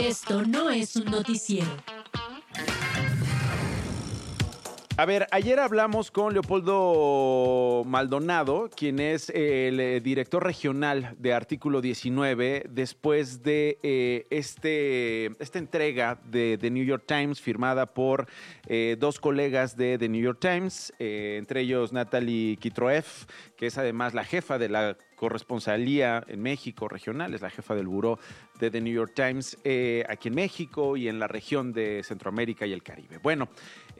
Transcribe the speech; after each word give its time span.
Esto 0.00 0.46
no 0.46 0.70
es 0.70 0.96
un 0.96 1.04
noticiero. 1.10 1.68
A 4.96 5.06
ver, 5.06 5.26
ayer 5.30 5.58
hablamos 5.60 6.10
con 6.10 6.32
Leopoldo 6.32 7.84
Maldonado, 7.86 8.68
quien 8.74 8.98
es 8.98 9.30
el 9.30 9.80
eh, 9.80 10.00
director 10.00 10.44
regional 10.44 11.14
de 11.18 11.32
Artículo 11.32 11.80
19, 11.80 12.66
después 12.68 13.42
de 13.42 13.78
eh, 13.82 14.26
este, 14.30 15.26
esta 15.42 15.58
entrega 15.58 16.20
de 16.24 16.58
The 16.58 16.70
New 16.70 16.84
York 16.84 17.04
Times 17.06 17.40
firmada 17.40 17.94
por 17.94 18.26
eh, 18.66 18.96
dos 18.98 19.20
colegas 19.20 19.76
de 19.76 19.96
The 19.96 20.08
New 20.08 20.22
York 20.22 20.38
Times, 20.38 20.92
entre 20.98 21.62
ellos 21.62 21.92
Natalie 21.94 22.56
Kitroev, 22.56 23.06
que 23.56 23.68
es 23.68 23.78
además 23.78 24.12
la 24.12 24.24
jefa 24.24 24.58
de 24.58 24.68
la 24.68 24.98
corresponsalía 25.20 26.24
en 26.28 26.40
México 26.40 26.88
regional, 26.88 27.34
es 27.34 27.42
la 27.42 27.50
jefa 27.50 27.74
del 27.74 27.88
buró 27.88 28.18
de 28.58 28.70
The 28.70 28.80
New 28.80 28.94
York 28.94 29.12
Times 29.14 29.58
aquí 30.08 30.28
en 30.28 30.34
México 30.34 30.96
y 30.96 31.08
en 31.08 31.18
la 31.18 31.28
región 31.28 31.74
de 31.74 32.02
Centroamérica 32.02 32.66
y 32.66 32.72
el 32.72 32.82
Caribe. 32.82 33.18
Bueno, 33.22 33.50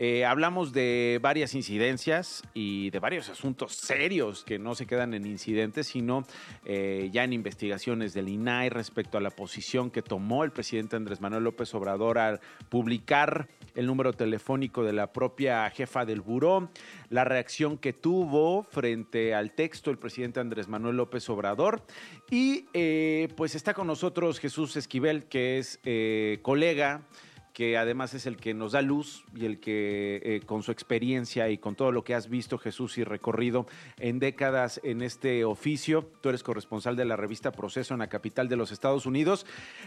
eh, 0.02 0.24
hablamos 0.24 0.72
de 0.72 1.18
varias 1.20 1.54
incidencias 1.54 2.42
y 2.54 2.88
de 2.88 2.98
varios 3.00 3.28
asuntos 3.28 3.74
serios 3.74 4.44
que 4.44 4.58
no 4.58 4.74
se 4.74 4.86
quedan 4.86 5.12
en 5.12 5.26
incidentes, 5.26 5.88
sino 5.88 6.24
eh, 6.64 7.10
ya 7.12 7.24
en 7.24 7.34
investigaciones 7.34 8.14
del 8.14 8.28
INAI 8.28 8.70
respecto 8.70 9.18
a 9.18 9.20
la 9.20 9.30
posición 9.30 9.90
que 9.90 10.00
tomó 10.00 10.44
el 10.44 10.52
presidente 10.52 10.96
Andrés 10.96 11.20
Manuel 11.20 11.44
López 11.44 11.74
Obrador 11.74 12.18
al 12.18 12.40
publicar 12.70 13.48
el 13.74 13.86
número 13.86 14.12
telefónico 14.12 14.84
de 14.84 14.92
la 14.92 15.12
propia 15.12 15.68
jefa 15.70 16.04
del 16.04 16.22
buró, 16.22 16.70
la 17.08 17.24
reacción 17.24 17.76
que 17.76 17.92
tuvo 17.92 18.62
frente 18.64 19.34
al 19.34 19.52
texto 19.52 19.90
el 19.90 19.98
presidente 19.98 20.40
Andrés 20.40 20.68
Manuel 20.68 20.96
López 20.96 21.09
Obrador 21.28 21.82
y 22.30 22.66
eh, 22.72 23.28
pues 23.36 23.54
está 23.54 23.74
con 23.74 23.86
nosotros 23.86 24.38
Jesús 24.38 24.76
Esquivel, 24.76 25.24
que 25.24 25.58
es 25.58 25.80
colega 26.42 27.02
que 27.52 27.76
además 27.76 28.14
es 28.14 28.26
el 28.26 28.36
que 28.36 28.54
nos 28.54 28.72
da 28.72 28.82
luz 28.82 29.24
y 29.34 29.44
el 29.44 29.60
que 29.60 30.20
eh, 30.24 30.40
con 30.46 30.62
su 30.62 30.72
experiencia 30.72 31.48
y 31.48 31.58
con 31.58 31.74
todo 31.74 31.92
lo 31.92 32.04
que 32.04 32.14
has 32.14 32.28
visto, 32.28 32.58
Jesús, 32.58 32.98
y 32.98 33.04
recorrido 33.04 33.66
en 33.98 34.18
décadas 34.18 34.80
en 34.84 35.02
este 35.02 35.44
oficio, 35.44 36.10
tú 36.20 36.28
eres 36.28 36.42
corresponsal 36.42 36.96
de 36.96 37.04
la 37.04 37.16
revista 37.16 37.52
Proceso 37.52 37.94
en 37.94 38.00
la 38.00 38.08
capital 38.08 38.48
de 38.48 38.56
los 38.56 38.72
Estados 38.72 39.06
Unidos. 39.06 39.46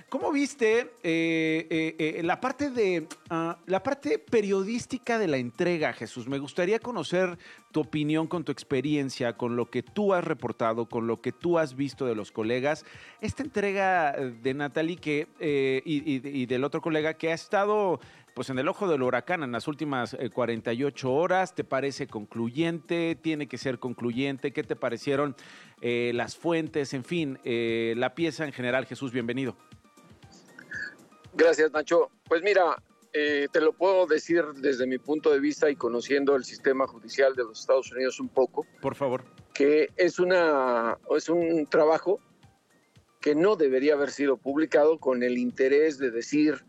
¿Cómo 0.10 0.32
viste 0.32 0.92
eh, 1.04 1.96
eh, 1.98 2.22
la 2.24 2.40
parte 2.40 2.70
de 2.70 3.08
ah, 3.30 3.58
la 3.66 3.82
parte 3.82 4.20
periodística 4.20 5.18
de 5.18 5.28
la 5.28 5.38
entrega, 5.38 5.94
Jesús? 5.94 6.28
Me 6.28 6.40
gustaría 6.40 6.80
conocer 6.80 7.38
tu 7.74 7.82
opinión 7.82 8.28
con 8.28 8.46
tu 8.46 8.54
experiencia, 8.54 9.34
con 9.34 9.58
lo 9.58 9.70
que 9.70 9.84
tú 9.84 10.14
has 10.14 10.24
reportado, 10.24 10.88
con 10.88 11.08
lo 11.08 11.20
que 11.20 11.34
tú 11.34 11.60
has 11.60 11.76
visto 11.76 12.06
de 12.06 12.16
los 12.16 12.32
colegas. 12.32 12.86
Esta 13.20 13.44
entrega 13.44 14.14
de 14.14 14.54
Natalie 14.54 14.96
que, 14.96 15.28
y, 15.84 16.42
y 16.42 16.46
del 16.46 16.64
otro 16.64 16.80
colega 16.82 17.16
que 17.16 17.32
ha 17.32 17.34
estado 17.34 18.00
pues 18.34 18.50
en 18.50 18.60
el 18.60 18.68
ojo 18.68 18.88
del 18.88 19.02
huracán 19.02 19.44
en 19.44 19.52
las 19.52 19.68
últimas 19.68 20.18
48 20.34 21.08
eh, 21.08 21.12
horas. 21.12 21.54
¿Te 21.54 21.64
parece 21.64 22.08
concluyente? 22.08 23.18
¿Tiene 23.22 23.48
que 23.48 23.58
ser 23.58 23.80
concluyente? 23.80 24.52
¿Qué 24.52 24.64
te 24.64 24.76
parecieron 24.76 25.36
eh, 25.82 26.12
las 26.14 26.36
fuentes? 26.36 26.94
En 26.94 27.04
fin, 27.04 27.40
eh, 27.44 27.94
la 27.98 28.16
pieza 28.16 28.46
en 28.46 28.52
general. 28.52 28.86
Jesús, 28.86 29.12
bienvenido. 29.12 29.56
Gracias, 31.34 31.72
Nacho. 31.72 32.10
Pues 32.28 32.42
mira, 32.44 32.82
te 33.14 33.61
lo 33.61 33.73
puedo 33.73 34.08
decir 34.08 34.44
desde 34.56 34.88
mi 34.88 34.97
punto 34.97 35.31
de 35.31 35.39
vista 35.39 35.69
y 35.69 35.75
conociendo 35.75 36.36
el 36.36 36.44
sistema 36.44 36.88
judicial 36.88 37.36
de 37.36 37.44
los 37.44 37.59
Estados 37.59 37.92
Unidos 37.92 38.19
un 38.19 38.30
poco. 38.30 38.66
Por 38.81 38.95
favor. 38.95 39.23
Que 39.53 39.89
es, 39.97 40.17
una, 40.17 40.97
es 41.16 41.30
un 41.30 41.67
trabajo 41.67 42.19
que 43.22 43.36
no 43.36 43.56
debería 43.56 43.94
haber 43.94 44.11
sido 44.11 44.36
publicado 44.36 45.00
con 45.00 45.23
el 45.23 45.38
interés 45.38 45.97
de 45.97 46.11
decir 46.11 46.66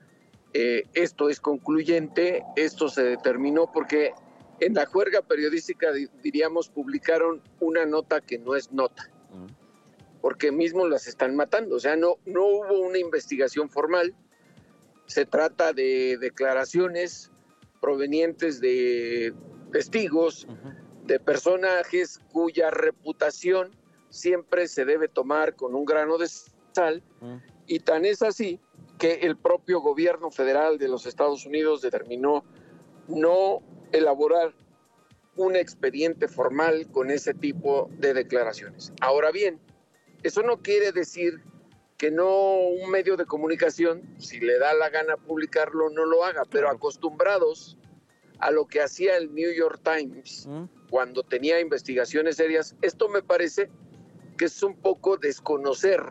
eh, 0.52 0.84
esto 0.94 1.28
es 1.28 1.40
concluyente, 1.40 2.44
esto 2.54 2.88
se 2.88 3.02
determinó 3.02 3.72
porque 3.72 4.12
en 4.60 4.74
la 4.74 4.86
juerga 4.86 5.20
periodística, 5.20 5.88
diríamos, 6.22 6.68
publicaron 6.68 7.42
una 7.58 7.84
nota 7.86 8.20
que 8.20 8.38
no 8.38 8.54
es 8.54 8.70
nota, 8.70 9.10
porque 10.20 10.52
mismo 10.52 10.86
las 10.86 11.08
están 11.08 11.34
matando, 11.34 11.74
o 11.74 11.80
sea, 11.80 11.96
no, 11.96 12.18
no 12.24 12.46
hubo 12.46 12.78
una 12.78 12.98
investigación 12.98 13.68
formal, 13.68 14.14
se 15.06 15.26
trata 15.26 15.72
de 15.72 16.18
declaraciones 16.18 17.30
provenientes 17.80 18.60
de 18.60 19.34
testigos, 19.72 20.46
de 21.04 21.20
personajes 21.20 22.20
cuya 22.32 22.70
reputación 22.70 23.76
siempre 24.08 24.68
se 24.68 24.84
debe 24.84 25.08
tomar 25.08 25.54
con 25.54 25.74
un 25.74 25.84
grano 25.84 26.16
de 26.18 26.28
sal, 26.72 27.02
y 27.66 27.80
tan 27.80 28.04
es 28.04 28.22
así 28.22 28.60
que 28.98 29.14
el 29.22 29.36
propio 29.36 29.80
gobierno 29.80 30.30
federal 30.30 30.78
de 30.78 30.88
los 30.88 31.06
Estados 31.06 31.44
Unidos 31.44 31.82
determinó 31.82 32.44
no 33.08 33.62
elaborar 33.92 34.54
un 35.36 35.56
expediente 35.56 36.28
formal 36.28 36.88
con 36.92 37.10
ese 37.10 37.34
tipo 37.34 37.90
de 37.98 38.14
declaraciones. 38.14 38.92
Ahora 39.00 39.32
bien, 39.32 39.58
eso 40.22 40.42
no 40.42 40.62
quiere 40.62 40.92
decir 40.92 41.42
que 42.04 42.10
no 42.10 42.58
un 42.58 42.90
medio 42.90 43.16
de 43.16 43.24
comunicación, 43.24 44.02
si 44.18 44.38
le 44.38 44.58
da 44.58 44.74
la 44.74 44.90
gana 44.90 45.16
publicarlo, 45.16 45.88
no 45.88 46.04
lo 46.04 46.22
haga, 46.22 46.42
pero 46.44 46.68
acostumbrados 46.68 47.78
a 48.40 48.50
lo 48.50 48.66
que 48.66 48.82
hacía 48.82 49.16
el 49.16 49.34
New 49.34 49.50
York 49.54 49.80
Times 49.82 50.46
cuando 50.90 51.22
tenía 51.22 51.60
investigaciones 51.60 52.36
serias, 52.36 52.76
esto 52.82 53.08
me 53.08 53.22
parece 53.22 53.70
que 54.36 54.44
es 54.44 54.62
un 54.62 54.76
poco 54.76 55.16
desconocer 55.16 56.02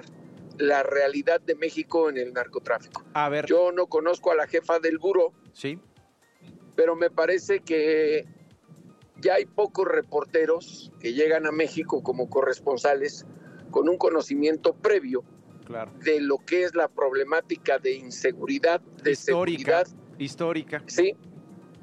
la 0.58 0.82
realidad 0.82 1.40
de 1.42 1.54
México 1.54 2.10
en 2.10 2.18
el 2.18 2.34
narcotráfico. 2.34 3.04
A 3.14 3.30
ver. 3.30 3.46
Yo 3.46 3.72
no 3.72 3.86
conozco 3.86 4.32
a 4.32 4.36
la 4.36 4.48
jefa 4.48 4.80
del 4.80 4.98
buro. 4.98 5.32
Sí. 5.52 5.78
Pero 6.76 6.96
me 6.96 7.12
parece 7.12 7.60
que 7.60 8.26
ya 9.22 9.36
hay 9.36 9.46
pocos 9.46 9.88
reporteros 9.88 10.92
que 11.00 11.14
llegan 11.14 11.46
a 11.46 11.52
México 11.52 12.02
como 12.02 12.32
corresponsales 12.32 13.28
con 13.70 13.88
un 13.90 13.98
conocimiento 14.00 14.74
previo 14.74 15.24
de 16.04 16.22
lo 16.22 16.38
que 16.40 16.64
es 16.64 16.76
la 16.76 16.88
problemática 16.88 17.80
de 17.80 17.94
inseguridad, 17.94 18.82
de 18.82 19.12
histórica, 19.12 19.84
seguridad. 19.84 19.88
Histórica. 20.20 20.84
Sí, 20.88 21.16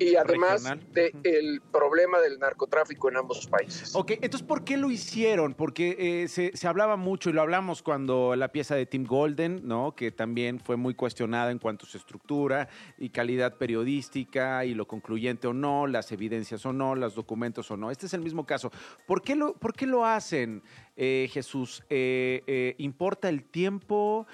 y 0.01 0.17
además 0.17 0.65
del 0.93 1.61
problema 1.71 2.19
del 2.21 2.39
narcotráfico 2.39 3.11
en 3.11 3.19
ambos 3.19 3.47
países. 3.47 3.95
Ok, 3.95 4.13
entonces, 4.13 4.43
¿por 4.43 4.65
qué 4.65 4.79
lo 4.79 4.91
hicieron? 4.91 5.53
Porque 5.53 6.25
eh, 6.25 6.29
se, 6.29 6.67
hablaba 6.67 6.97
mucho 6.97 7.29
y 7.29 7.35
lo 7.35 7.43
hablamos 7.43 7.83
cuando 7.83 8.35
la 8.35 8.49
pieza 8.49 8.75
de 8.75 8.87
Tim 8.87 9.05
Golden, 9.05 9.61
¿no? 9.65 9.95
Que 9.95 10.11
también 10.11 10.59
fue 10.59 10.77
muy 10.77 10.95
cuestionada 10.95 11.51
en 11.51 11.59
cuanto 11.59 11.85
a 11.85 11.89
su 11.89 11.99
estructura 11.99 12.69
y 12.99 13.11
calidad 13.11 13.59
periodística 13.59 14.65
y 14.65 14.75
lo 14.75 14.89
concluyente 14.89 15.47
o 15.47 15.53
no, 15.53 15.87
las 15.87 16.11
evidencias 16.13 16.65
o 16.65 16.73
no, 16.73 16.95
los 16.95 17.15
documentos 17.15 17.71
o 17.71 17.77
no. 17.77 17.91
Este 17.91 18.07
es 18.07 18.15
el 18.15 18.23
mismo 18.23 18.47
caso. 18.47 18.73
¿Por 19.07 19.23
qué 19.23 19.37
lo, 19.37 19.53
por 19.53 19.75
qué 19.75 19.87
lo 19.87 20.07
hacen, 20.07 20.63
eh, 20.97 21.29
Jesús? 21.31 21.85
Eh, 21.91 22.75
¿Importa 22.79 23.29
el 23.29 23.45
tiempo? 23.45 24.27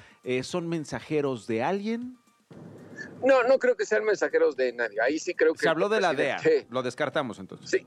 ¿Son 0.43 0.69
mensajeros 0.69 1.47
de 1.47 1.63
alguien? 1.63 2.19
No, 3.25 3.43
no 3.45 3.59
creo 3.59 3.77
que 3.77 3.87
sean 3.87 4.05
mensajeros 4.05 4.57
de 4.57 4.73
nadie. 4.73 5.01
Ahí 5.01 5.19
sí 5.19 5.35
creo 5.35 5.55
que. 5.55 5.61
Se 5.61 5.69
habló 5.69 5.89
de 5.89 6.01
la 6.01 6.15
DEA. 6.15 6.39
Lo 6.71 6.83
descartamos 6.83 7.39
entonces. 7.39 7.71
Sí. 7.71 7.87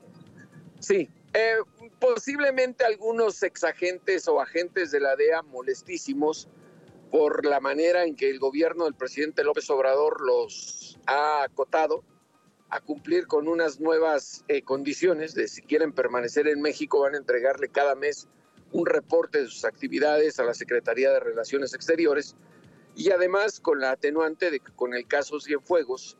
Sí. 0.79 1.09
Eh, 1.33 1.57
posiblemente 1.99 2.83
algunos 2.85 3.43
exagentes 3.43 4.27
o 4.27 4.41
agentes 4.41 4.91
de 4.91 4.99
la 4.99 5.15
DEA 5.15 5.41
molestísimos 5.43 6.47
por 7.11 7.45
la 7.45 7.59
manera 7.59 8.05
en 8.05 8.15
que 8.15 8.29
el 8.29 8.39
gobierno 8.39 8.85
del 8.85 8.95
presidente 8.95 9.43
López 9.43 9.69
Obrador 9.69 10.21
los 10.21 10.97
ha 11.05 11.43
acotado 11.43 12.03
a 12.69 12.81
cumplir 12.81 13.27
con 13.27 13.47
unas 13.47 13.79
nuevas 13.79 14.43
eh, 14.47 14.61
condiciones 14.61 15.33
de 15.33 15.47
si 15.47 15.61
quieren 15.63 15.91
permanecer 15.91 16.47
en 16.47 16.61
México 16.61 16.99
van 17.01 17.15
a 17.15 17.17
entregarle 17.17 17.69
cada 17.69 17.95
mes 17.95 18.27
un 18.71 18.85
reporte 18.85 19.39
de 19.39 19.47
sus 19.47 19.65
actividades 19.65 20.39
a 20.39 20.43
la 20.43 20.53
Secretaría 20.53 21.11
de 21.11 21.19
Relaciones 21.19 21.73
Exteriores 21.73 22.35
y 22.99 23.11
además 23.11 23.61
con 23.61 23.79
la 23.79 23.91
atenuante 23.91 24.51
de 24.51 24.59
que 24.59 24.73
con 24.73 24.93
el 24.93 25.07
caso 25.07 25.39
Cienfuegos, 25.39 26.17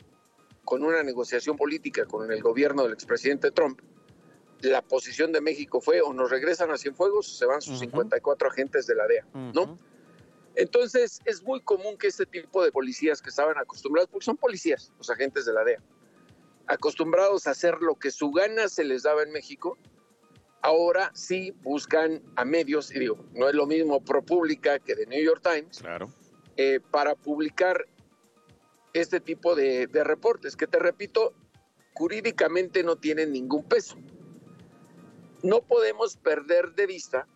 con 0.64 0.81
una 0.81 1.04
negociación 1.04 1.58
política 1.58 2.06
con 2.06 2.31
el 2.31 2.42
gobierno 2.42 2.84
del 2.84 2.94
expresidente 2.94 3.52
Trump, 3.52 3.81
la 4.62 4.81
posición 4.81 5.34
de 5.34 5.42
México 5.42 5.81
fue 5.81 6.00
o 6.02 6.14
nos 6.14 6.31
regresan 6.31 6.72
a 6.72 6.78
Cienfuegos 6.78 7.28
o 7.28 7.38
se 7.38 7.46
van 7.46 7.62
sus 7.62 7.80
54 7.80 8.48
agentes 8.48 8.88
de 8.88 8.96
la 8.96 9.08
DEA, 9.08 9.26
¿no? 9.54 9.78
Entonces 10.56 11.20
es 11.26 11.44
muy 11.44 11.60
común 11.60 11.98
que 11.98 12.08
este 12.08 12.26
tipo 12.26 12.64
de 12.64 12.72
policías 12.72 13.22
que 13.22 13.30
estaban 13.30 13.58
acostumbrados, 13.58 14.10
porque 14.10 14.25
son 14.25 14.38
policías, 14.38 14.94
los 14.98 15.10
agentes 15.10 15.46
de 15.46 15.52
la 15.52 15.66
DEA, 15.66 15.84
acostumbrados 16.68 17.46
a 17.48 17.52
hacer 17.52 17.82
lo 17.82 17.96
que 17.96 18.10
su 18.10 18.32
gana 18.32 18.70
se 18.70 18.86
les 18.86 19.04
daba 19.04 19.24
en 19.24 19.34
México, 19.34 19.78
ahora 20.62 21.12
sí 21.14 21.52
buscan 21.62 22.24
a 22.38 22.46
medios, 22.46 22.90
y 22.96 23.00
digo, 23.00 23.25
no 23.34 23.50
es 23.50 23.56
lo 23.56 23.66
mismo 23.66 24.02
ProPublica 24.02 24.80
que 24.80 24.96
de 24.96 25.06
New 25.08 25.22
York 25.22 25.42
Times, 25.44 25.80
claro. 25.80 26.10
Eh, 26.62 26.82
para 26.92 27.16
publicar 27.16 27.86
este 28.92 29.22
tipo 29.22 29.56
de, 29.56 29.88
reportes, 30.04 30.58
que 30.58 30.68
te 30.68 30.78
repito, 30.78 31.34
jurídicamente 31.94 32.84
no 32.84 32.98
tienen 32.98 33.32
ningún 33.32 33.64
peso. 33.64 33.96
No 35.42 35.62
podemos 35.62 36.18
perder 36.18 36.74
de 36.76 36.86
vista 36.86 37.28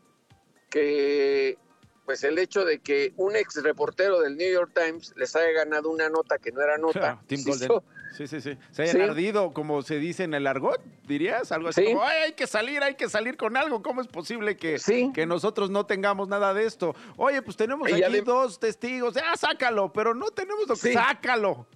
que 0.69 1.57
pues 2.03 2.25
el 2.25 2.37
hecho 2.37 2.65
de 2.65 2.79
que 2.79 3.13
un 3.15 3.37
ex 3.37 3.63
reportero 3.63 4.19
del 4.19 4.35
New 4.35 4.51
York 4.51 4.73
Times 4.75 5.13
les 5.15 5.33
haya 5.37 5.51
ganado 5.53 5.89
una 5.89 6.09
nota 6.09 6.37
que 6.37 6.51
no 6.51 6.61
era 6.61 6.77
nota. 6.77 6.99
Claro, 6.99 7.21
hizo- 7.29 7.83
Sí, 8.13 8.27
sí, 8.27 8.41
sí. 8.41 8.57
Se 8.71 8.83
hayan 8.83 8.95
Sí. 8.95 9.01
ardido, 9.01 9.53
como 9.53 9.81
se 9.81 9.97
dice 9.97 10.23
en 10.23 10.33
el 10.33 10.45
argot, 10.47 10.79
dirías, 11.07 11.51
algo 11.51 11.69
así 11.69 11.81
Sí. 11.81 11.87
como, 11.87 12.03
"Ay, 12.03 12.17
hay 12.25 12.33
que 12.33 12.45
salir, 12.47 12.83
hay 12.83 12.95
que 12.95 13.09
salir 13.09 13.37
con 13.37 13.57
algo. 13.57 13.81
¿Cómo 13.81 14.01
es 14.01 14.07
posible 14.07 14.55
que, 14.55 14.77
Sí. 14.79 15.11
que 15.13 15.25
nosotros 15.25 15.69
no 15.71 15.85
tengamos 15.85 16.27
nada 16.27 16.53
de 16.53 16.65
esto? 16.65 16.95
Oye, 17.17 17.41
pues 17.41 17.57
tenemos 17.57 17.89
Y 17.89 18.03
aquí 18.03 18.19
dos 18.21 18.59
testigos, 18.59 19.17
ah, 19.17 19.35
sácalo, 19.35 19.91
pero 19.91 20.13
no 20.13 20.27
tenemos 20.31 20.67
lo 20.67 20.75
que 20.75 20.93
sácalo. 20.93 21.67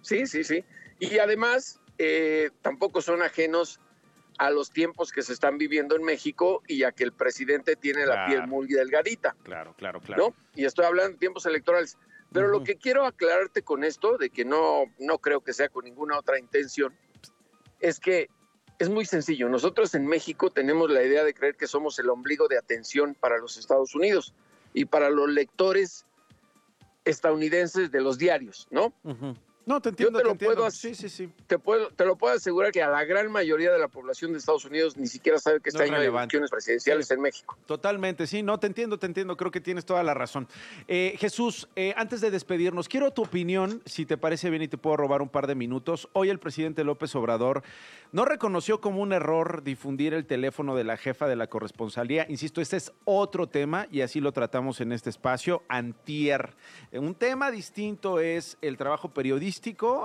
Sí, 0.00 0.26
sí, 0.26 0.44
sí. 0.44 0.64
Y 1.00 1.18
además, 1.18 1.80
eh, 1.98 2.50
tampoco 2.62 3.00
son 3.02 3.22
ajenos 3.22 3.80
a 4.38 4.50
los 4.50 4.70
tiempos 4.70 5.12
que 5.12 5.22
se 5.22 5.32
están 5.32 5.58
viviendo 5.58 5.94
en 5.96 6.02
México 6.02 6.62
y 6.66 6.82
a 6.82 6.92
que 6.92 7.04
el 7.04 7.12
presidente 7.12 7.76
tiene 7.76 8.04
la 8.04 8.26
piel 8.26 8.46
muy 8.48 8.66
delgadita, 8.66 9.36
Claro, 9.44 9.74
claro, 9.78 10.00
claro. 10.00 10.28
¿no? 10.28 10.34
Y 10.56 10.64
estoy 10.64 10.84
hablando 10.86 11.12
de 11.12 11.18
tiempos 11.18 11.46
electorales. 11.46 11.96
Pero 12.34 12.48
lo 12.48 12.64
que 12.64 12.74
quiero 12.74 13.06
aclararte 13.06 13.62
con 13.62 13.84
esto, 13.84 14.18
de 14.18 14.28
que 14.28 14.44
no, 14.44 14.86
no 14.98 15.18
creo 15.18 15.40
que 15.40 15.52
sea 15.52 15.68
con 15.68 15.84
ninguna 15.84 16.18
otra 16.18 16.36
intención, 16.36 16.92
es 17.78 18.00
que 18.00 18.28
es 18.80 18.88
muy 18.88 19.04
sencillo. 19.04 19.48
Nosotros 19.48 19.94
en 19.94 20.04
México 20.04 20.50
tenemos 20.50 20.90
la 20.90 21.04
idea 21.04 21.22
de 21.22 21.32
creer 21.32 21.54
que 21.54 21.68
somos 21.68 21.96
el 22.00 22.10
ombligo 22.10 22.48
de 22.48 22.58
atención 22.58 23.14
para 23.14 23.38
los 23.38 23.56
Estados 23.56 23.94
Unidos 23.94 24.34
y 24.72 24.86
para 24.86 25.10
los 25.10 25.28
lectores 25.28 26.06
estadounidenses 27.04 27.92
de 27.92 28.00
los 28.00 28.18
diarios, 28.18 28.66
¿no? 28.72 28.92
No, 29.66 29.80
te 29.80 29.88
entiendo, 29.88 30.18
te 30.18 30.22
te 30.22 30.26
lo 30.26 30.32
entiendo. 30.32 30.56
puedo 30.56 30.70
Sí, 30.70 30.94
sí, 30.94 31.08
sí. 31.08 31.30
te, 31.46 31.58
puedo, 31.58 31.88
te 31.90 32.04
lo 32.04 32.16
puedo 32.16 32.34
asegurar 32.34 32.70
que 32.70 32.82
a 32.82 32.88
la 32.90 33.04
gran 33.04 33.32
mayoría 33.32 33.72
de 33.72 33.78
la 33.78 33.88
población 33.88 34.32
de 34.32 34.38
Estados 34.38 34.64
Unidos 34.66 34.96
ni 34.96 35.06
siquiera 35.06 35.38
sabe 35.38 35.60
que 35.60 35.70
No 35.70 35.78
este 35.78 35.84
es 35.84 35.88
año 35.90 35.94
hay 35.96 36.00
relevante. 36.00 36.36
elecciones 36.36 36.50
presidenciales 36.50 37.10
en 37.10 37.20
México. 37.22 37.56
Totalmente, 37.66 38.26
sí, 38.26 38.42
no, 38.42 38.58
te 38.60 38.66
entiendo, 38.66 38.98
te 38.98 39.06
entiendo, 39.06 39.36
creo 39.36 39.50
que 39.50 39.60
tienes 39.60 39.84
toda 39.86 40.02
la 40.02 40.12
razón. 40.12 40.46
Eh, 40.86 41.14
Jesús, 41.18 41.68
eh, 41.76 41.94
antes 41.96 42.20
de 42.20 42.30
despedirnos, 42.30 42.88
quiero 42.88 43.10
tu 43.12 43.22
opinión, 43.22 43.80
si 43.86 44.04
te 44.04 44.18
parece 44.18 44.50
bien 44.50 44.62
y 44.62 44.68
te 44.68 44.76
puedo 44.76 44.96
robar 44.98 45.22
un 45.22 45.28
par 45.30 45.46
de 45.46 45.54
minutos. 45.54 46.08
Hoy 46.12 46.28
el 46.28 46.38
presidente 46.38 46.84
López 46.84 47.14
Obrador 47.14 47.62
no 48.12 48.24
reconoció 48.24 48.80
como 48.80 49.00
un 49.00 49.12
error 49.12 49.62
difundir 49.64 50.12
el 50.14 50.26
teléfono 50.26 50.76
de 50.76 50.84
la 50.84 50.96
jefa 50.96 51.26
de 51.26 51.36
la 51.36 51.46
corresponsalía. 51.48 52.26
Insisto, 52.28 52.60
este 52.60 52.76
es 52.76 52.92
otro 53.04 53.48
tema 53.48 53.88
y 53.90 54.02
así 54.02 54.20
lo 54.20 54.32
tratamos 54.32 54.80
en 54.80 54.92
este 54.92 55.08
espacio, 55.10 55.62
antier. 55.68 56.54
Eh, 56.92 56.98
Un 56.98 57.14
tema 57.14 57.50
distinto 57.50 58.20
es 58.20 58.58
el 58.60 58.76
trabajo 58.76 59.08
periodístico, 59.12 59.53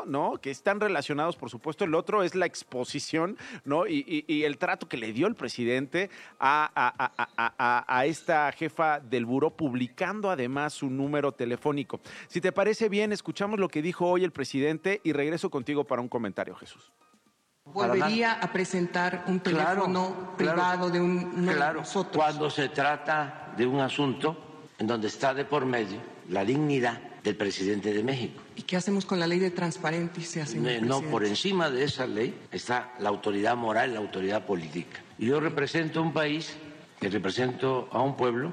¿no? 0.05 0.33
Que 0.41 0.51
están 0.51 0.79
relacionados, 0.79 1.35
por 1.35 1.49
supuesto. 1.49 1.83
El 1.85 1.95
otro 1.95 2.23
es 2.23 2.35
la 2.35 2.45
exposición, 2.45 3.37
¿no? 3.65 3.87
Y, 3.87 4.03
y- 4.07 4.25
y 4.33 4.43
el 4.43 4.57
trato 4.57 4.87
que 4.87 4.97
le 4.97 5.11
dio 5.13 5.27
el 5.27 5.35
presidente 5.35 6.09
a, 6.39 6.69
a- 6.75 7.11
a- 7.37 7.85
a- 7.99 8.05
esta 8.05 8.51
jefa 8.51 8.99
del 8.99 9.25
buró, 9.25 9.49
publicando 9.51 10.29
además 10.31 10.73
su 10.73 10.89
número 10.89 11.31
telefónico. 11.31 11.99
Si 12.27 12.41
te 12.41 12.51
parece 12.51 12.89
bien, 12.89 13.11
escuchamos 13.11 13.59
lo 13.59 13.67
que 13.69 13.81
dijo 13.81 14.07
hoy 14.07 14.23
el 14.23 14.31
presidente 14.31 15.01
y 15.03 15.13
regreso 15.13 15.49
contigo 15.49 15.83
para 15.85 16.01
un 16.01 16.09
comentario, 16.09 16.55
Jesús. 16.55 16.91
Volvería 17.65 18.33
a 18.33 18.51
presentar 18.51 19.25
un 19.27 19.39
Claro, 19.39 19.83
teléfono 19.83 20.15
claro, 20.15 20.55
privado 20.55 20.89
de 20.89 20.99
un, 20.99 21.31
uno 21.35 21.51
de 21.51 21.55
Claro, 21.57 21.79
nosotros. 21.81 22.15
cuando 22.15 22.49
se 22.49 22.69
trata 22.69 23.53
de 23.55 23.67
un 23.67 23.79
asunto 23.79 24.63
en 24.79 24.87
donde 24.87 25.07
está 25.07 25.33
de 25.33 25.45
por 25.45 25.65
medio 25.65 25.99
la 26.29 26.43
dignidad 26.45 26.99
del 27.29 27.37
presidente 27.37 27.93
de 27.93 28.03
México. 28.03 28.41
¿Y 28.55 28.63
qué 28.63 28.75
hacemos 28.75 29.05
con 29.05 29.19
la 29.19 29.27
ley 29.27 29.37
de 29.37 29.51
transparencia, 29.51 30.47
señor 30.47 30.81
No, 30.81 31.01
no, 31.01 31.09
por 31.11 31.23
encima 31.23 31.69
de 31.69 31.83
esa 31.83 32.07
ley 32.07 32.35
está 32.51 32.95
la 32.99 33.09
autoridad 33.09 33.55
moral, 33.55 33.93
la 33.93 33.99
autoridad 33.99 34.45
política. 34.47 35.01
Y 35.19 35.27
yo 35.27 35.39
represento 35.39 36.01
un 36.01 36.11
país, 36.11 36.55
que 36.99 37.07
represento 37.07 37.87
a 37.91 38.01
un 38.01 38.17
pueblo 38.17 38.51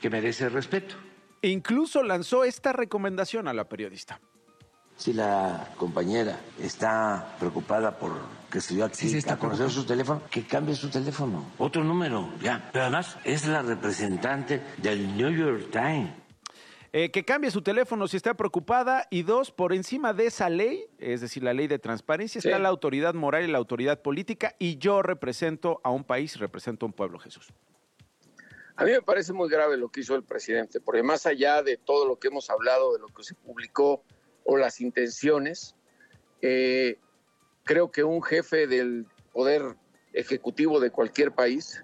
que 0.00 0.10
merece 0.10 0.48
respeto. 0.48 0.94
E 1.42 1.48
incluso 1.48 2.04
lanzó 2.04 2.44
esta 2.44 2.72
recomendación 2.72 3.48
a 3.48 3.52
la 3.52 3.64
periodista. 3.64 4.20
Si 4.96 5.12
la 5.12 5.72
compañera 5.76 6.38
está 6.62 7.36
preocupada 7.40 7.98
por 7.98 8.12
que 8.48 8.60
se 8.60 8.74
dio 8.74 8.84
aquí 8.84 8.94
Sí, 8.94 9.08
sí, 9.08 9.18
está 9.18 9.34
a 9.34 9.38
conocer 9.38 9.68
su 9.68 9.84
teléfono, 9.84 10.22
que 10.30 10.44
cambie 10.44 10.76
su 10.76 10.88
teléfono. 10.88 11.44
Otro 11.58 11.82
número, 11.82 12.30
ya. 12.40 12.70
Pero 12.72 12.84
además 12.84 13.16
es 13.24 13.48
la 13.48 13.62
representante 13.62 14.62
del 14.76 15.16
New 15.16 15.30
York 15.30 15.70
Times. 15.72 16.23
Eh, 16.96 17.10
que 17.10 17.24
cambie 17.24 17.50
su 17.50 17.60
teléfono 17.60 18.06
si 18.06 18.16
está 18.16 18.34
preocupada. 18.34 19.08
Y 19.10 19.24
dos, 19.24 19.50
por 19.50 19.72
encima 19.72 20.12
de 20.12 20.26
esa 20.26 20.48
ley, 20.48 20.86
es 21.00 21.20
decir, 21.20 21.42
la 21.42 21.52
ley 21.52 21.66
de 21.66 21.80
transparencia, 21.80 22.38
está 22.38 22.56
la 22.60 22.68
autoridad 22.68 23.14
moral 23.14 23.42
y 23.42 23.50
la 23.50 23.58
autoridad 23.58 24.00
política. 24.00 24.54
Y 24.60 24.78
yo 24.78 25.02
represento 25.02 25.80
a 25.82 25.90
un 25.90 26.04
país, 26.04 26.38
represento 26.38 26.86
a 26.86 26.90
un 26.90 26.92
pueblo, 26.92 27.18
Jesús. 27.18 27.52
A 28.76 28.84
mí 28.84 28.92
me 28.92 29.02
parece 29.02 29.32
muy 29.32 29.48
grave 29.48 29.76
lo 29.76 29.88
que 29.88 30.02
hizo 30.02 30.14
el 30.14 30.22
presidente, 30.22 30.80
porque 30.80 31.02
más 31.02 31.26
allá 31.26 31.64
de 31.64 31.78
todo 31.78 32.06
lo 32.06 32.16
que 32.20 32.28
hemos 32.28 32.48
hablado, 32.48 32.92
de 32.92 33.00
lo 33.00 33.08
que 33.08 33.24
se 33.24 33.34
publicó 33.34 34.04
o 34.44 34.56
las 34.56 34.80
intenciones, 34.80 35.74
eh, 36.42 37.00
creo 37.64 37.90
que 37.90 38.04
un 38.04 38.22
jefe 38.22 38.68
del 38.68 39.06
poder 39.32 39.74
ejecutivo 40.12 40.78
de 40.78 40.92
cualquier 40.92 41.32
país 41.32 41.82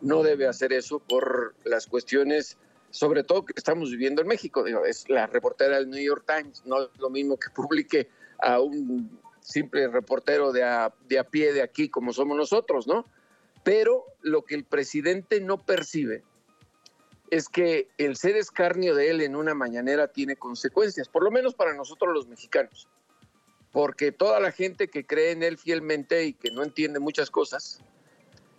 no 0.00 0.22
debe 0.22 0.46
hacer 0.46 0.72
eso 0.72 1.00
por 1.00 1.56
las 1.64 1.88
cuestiones, 1.88 2.56
sobre 2.94 3.24
todo 3.24 3.44
que 3.44 3.54
estamos 3.56 3.90
viviendo 3.90 4.22
en 4.22 4.28
México. 4.28 4.64
Es 4.86 5.08
la 5.08 5.26
reportera 5.26 5.78
del 5.78 5.90
New 5.90 6.00
York 6.00 6.24
Times, 6.28 6.62
no 6.64 6.84
es 6.84 6.90
lo 6.98 7.10
mismo 7.10 7.36
que 7.36 7.50
publique 7.54 8.08
a 8.38 8.60
un 8.60 9.18
simple 9.40 9.88
reportero 9.88 10.52
de 10.52 10.62
a, 10.62 10.94
de 11.08 11.18
a 11.18 11.24
pie 11.24 11.52
de 11.52 11.60
aquí 11.60 11.88
como 11.88 12.12
somos 12.12 12.36
nosotros, 12.36 12.86
¿no? 12.86 13.04
Pero 13.64 14.04
lo 14.22 14.44
que 14.44 14.54
el 14.54 14.62
presidente 14.62 15.40
no 15.40 15.60
percibe 15.66 16.22
es 17.30 17.48
que 17.48 17.88
el 17.98 18.14
ser 18.14 18.36
escarnio 18.36 18.94
de 18.94 19.10
él 19.10 19.22
en 19.22 19.34
una 19.34 19.54
mañanera 19.54 20.06
tiene 20.06 20.36
consecuencias, 20.36 21.08
por 21.08 21.24
lo 21.24 21.32
menos 21.32 21.54
para 21.54 21.74
nosotros 21.74 22.14
los 22.14 22.28
mexicanos. 22.28 22.88
Porque 23.72 24.12
toda 24.12 24.38
la 24.38 24.52
gente 24.52 24.86
que 24.86 25.04
cree 25.04 25.32
en 25.32 25.42
él 25.42 25.58
fielmente 25.58 26.26
y 26.26 26.32
que 26.32 26.52
no 26.52 26.62
entiende 26.62 27.00
muchas 27.00 27.32
cosas, 27.32 27.82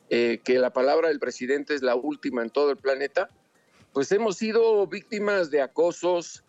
eh, 0.10 0.42
que 0.44 0.60
la 0.60 0.74
palabra 0.74 1.08
del 1.08 1.20
presidente 1.20 1.74
es 1.74 1.84
la 1.84 1.96
última 1.96 2.42
en 2.42 2.50
todo 2.50 2.70
el 2.72 2.78
planeta, 2.78 3.30
pues 3.96 4.12
hemos 4.12 4.36
sido 4.36 4.86
víctimas 4.88 5.50
de 5.50 5.62
acosos, 5.62 6.44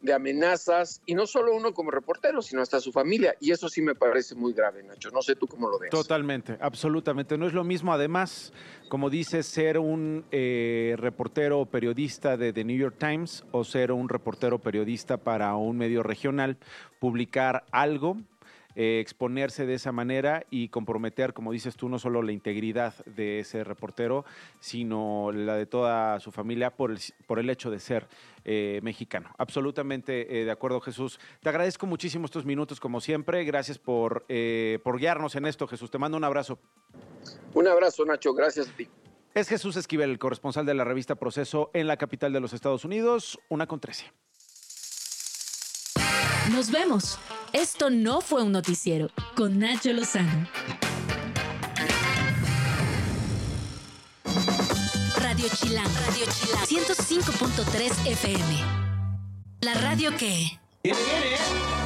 de 0.00 0.12
amenazas, 0.12 1.00
y 1.06 1.14
no 1.14 1.28
solo 1.28 1.54
uno 1.54 1.72
como 1.72 1.92
reportero, 1.92 2.42
sino 2.42 2.60
hasta 2.60 2.80
su 2.80 2.90
familia. 2.90 3.36
Y 3.38 3.52
eso 3.52 3.68
sí 3.68 3.80
me 3.80 3.94
parece 3.94 4.34
muy 4.34 4.52
grave, 4.52 4.82
Nacho. 4.82 5.12
No 5.12 5.22
sé 5.22 5.36
tú 5.36 5.46
cómo 5.46 5.68
lo 5.68 5.78
ves. 5.78 5.90
Totalmente, 5.90 6.58
absolutamente. 6.60 7.38
No 7.38 7.46
es 7.46 7.52
lo 7.52 7.62
mismo, 7.62 7.92
además, 7.92 8.52
como 8.88 9.10
dices, 9.10 9.46
ser 9.46 9.78
un 9.78 10.24
eh, 10.32 10.96
reportero 10.98 11.60
o 11.60 11.66
periodista 11.66 12.36
de 12.36 12.52
The 12.52 12.64
New 12.64 12.76
York 12.76 12.96
Times 12.98 13.44
o 13.52 13.62
ser 13.62 13.92
un 13.92 14.08
reportero 14.08 14.58
periodista 14.58 15.18
para 15.18 15.54
un 15.54 15.78
medio 15.78 16.02
regional, 16.02 16.56
publicar 16.98 17.64
algo. 17.70 18.16
Eh, 18.80 19.00
exponerse 19.00 19.66
de 19.66 19.74
esa 19.74 19.90
manera 19.90 20.46
y 20.50 20.68
comprometer, 20.68 21.34
como 21.34 21.50
dices 21.50 21.74
tú, 21.74 21.88
no 21.88 21.98
solo 21.98 22.22
la 22.22 22.30
integridad 22.30 22.94
de 23.06 23.40
ese 23.40 23.64
reportero, 23.64 24.24
sino 24.60 25.32
la 25.32 25.56
de 25.56 25.66
toda 25.66 26.20
su 26.20 26.30
familia 26.30 26.70
por 26.70 26.92
el, 26.92 27.00
por 27.26 27.40
el 27.40 27.50
hecho 27.50 27.72
de 27.72 27.80
ser 27.80 28.06
eh, 28.44 28.78
mexicano. 28.84 29.34
Absolutamente 29.36 30.40
eh, 30.40 30.44
de 30.44 30.50
acuerdo, 30.52 30.80
Jesús. 30.80 31.18
Te 31.42 31.48
agradezco 31.48 31.86
muchísimo 31.86 32.26
estos 32.26 32.44
minutos, 32.44 32.78
como 32.78 33.00
siempre. 33.00 33.44
Gracias 33.44 33.78
por, 33.78 34.24
eh, 34.28 34.78
por 34.84 34.98
guiarnos 35.00 35.34
en 35.34 35.46
esto, 35.46 35.66
Jesús. 35.66 35.90
Te 35.90 35.98
mando 35.98 36.16
un 36.16 36.22
abrazo. 36.22 36.60
Un 37.54 37.66
abrazo, 37.66 38.04
Nacho. 38.04 38.32
Gracias 38.32 38.68
a 38.68 38.72
ti. 38.76 38.88
Es 39.34 39.48
Jesús 39.48 39.76
Esquivel, 39.76 40.10
el 40.10 40.18
corresponsal 40.20 40.64
de 40.66 40.74
la 40.74 40.84
revista 40.84 41.16
Proceso 41.16 41.70
en 41.74 41.88
la 41.88 41.96
capital 41.96 42.32
de 42.32 42.38
los 42.38 42.52
Estados 42.52 42.84
Unidos, 42.84 43.40
una 43.48 43.66
con 43.66 43.80
trece. 43.80 44.12
Nos 46.52 46.70
vemos. 46.70 47.18
Esto 47.52 47.88
no 47.88 48.20
fue 48.20 48.42
un 48.42 48.52
noticiero 48.52 49.10
con 49.34 49.58
Nacho 49.58 49.92
Lozano. 49.92 50.48
Radio 55.16 55.46
Chilán, 55.54 55.86
Radio 56.06 56.26
Chilán, 56.26 56.84
105.3 56.84 58.06
FM. 58.06 58.60
La 59.62 59.74
radio 59.74 60.14
que... 60.16 60.60
Viene, 60.82 60.98
viene. 61.00 61.77